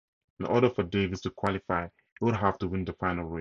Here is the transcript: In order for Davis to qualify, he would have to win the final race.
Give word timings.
In 0.39 0.47
order 0.47 0.71
for 0.71 0.81
Davis 0.81 1.21
to 1.21 1.29
qualify, 1.29 1.83
he 2.17 2.25
would 2.25 2.35
have 2.37 2.57
to 2.57 2.67
win 2.67 2.85
the 2.85 2.93
final 2.93 3.25
race. 3.25 3.29